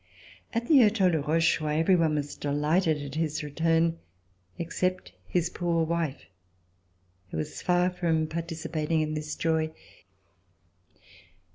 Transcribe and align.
At 0.51 0.67
the 0.67 0.81
Hotel 0.81 1.11
de 1.11 1.21
Rochechouart 1.21 1.77
every 1.77 1.95
one 1.95 2.15
was 2.15 2.35
de 2.35 2.51
lighted 2.51 3.03
at 3.05 3.13
his 3.13 3.43
return, 3.43 3.99
except 4.57 5.11
his 5.27 5.51
poor 5.51 5.83
wife 5.85 6.25
who 7.29 7.37
was 7.37 7.61
far 7.61 7.91
from 7.91 8.25
participating 8.25 9.01
in 9.01 9.13
this 9.13 9.35
joy. 9.35 9.71